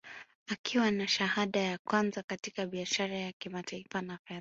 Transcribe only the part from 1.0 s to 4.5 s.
shahada ya kwanza katika biashara ya kimataifa na fedha